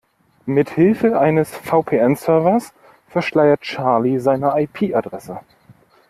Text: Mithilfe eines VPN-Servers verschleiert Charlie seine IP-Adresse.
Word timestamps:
Mithilfe 0.47 1.19
eines 1.19 1.51
VPN-Servers 1.55 2.73
verschleiert 3.07 3.61
Charlie 3.61 4.17
seine 4.17 4.59
IP-Adresse. 4.59 5.41